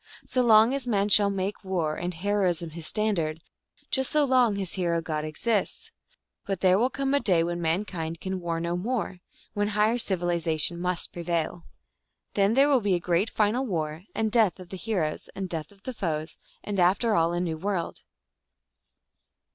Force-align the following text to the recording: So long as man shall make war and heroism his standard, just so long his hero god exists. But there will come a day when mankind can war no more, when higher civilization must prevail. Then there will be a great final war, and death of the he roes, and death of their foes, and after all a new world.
So 0.25 0.41
long 0.41 0.73
as 0.73 0.87
man 0.87 1.09
shall 1.09 1.29
make 1.29 1.63
war 1.63 1.95
and 1.95 2.11
heroism 2.11 2.71
his 2.71 2.87
standard, 2.87 3.39
just 3.91 4.09
so 4.09 4.25
long 4.25 4.55
his 4.55 4.71
hero 4.73 4.99
god 4.99 5.23
exists. 5.23 5.91
But 6.43 6.61
there 6.61 6.79
will 6.79 6.89
come 6.89 7.13
a 7.13 7.19
day 7.19 7.43
when 7.43 7.61
mankind 7.61 8.19
can 8.19 8.39
war 8.39 8.59
no 8.59 8.75
more, 8.75 9.19
when 9.53 9.67
higher 9.67 9.99
civilization 9.99 10.79
must 10.79 11.13
prevail. 11.13 11.65
Then 12.33 12.55
there 12.55 12.67
will 12.67 12.81
be 12.81 12.95
a 12.95 12.99
great 12.99 13.29
final 13.29 13.63
war, 13.63 14.05
and 14.15 14.31
death 14.31 14.59
of 14.59 14.69
the 14.69 14.77
he 14.77 14.97
roes, 14.97 15.29
and 15.35 15.47
death 15.47 15.71
of 15.71 15.83
their 15.83 15.93
foes, 15.93 16.35
and 16.63 16.79
after 16.79 17.13
all 17.13 17.31
a 17.33 17.39
new 17.39 17.59
world. 17.59 18.01